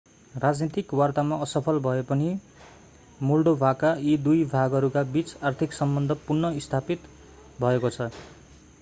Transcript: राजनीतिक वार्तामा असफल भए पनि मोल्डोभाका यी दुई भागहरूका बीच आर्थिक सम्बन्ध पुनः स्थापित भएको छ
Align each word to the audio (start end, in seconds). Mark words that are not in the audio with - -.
राजनीतिक 0.33 0.93
वार्तामा 0.93 1.37
असफल 1.41 1.79
भए 1.79 1.99
पनि 2.07 2.29
मोल्डोभाका 3.23 3.93
यी 4.01 4.15
दुई 4.23 4.43
भागहरूका 4.53 5.03
बीच 5.13 5.35
आर्थिक 5.43 5.73
सम्बन्ध 5.73 6.17
पुनः 6.25 6.59
स्थापित 6.61 7.09
भएको 7.59 7.89
छ 7.91 8.09